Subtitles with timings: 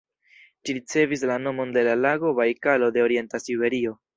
[0.69, 3.99] Ĝi ricevis la nomon de la lago Bajkalo de orienta siberio.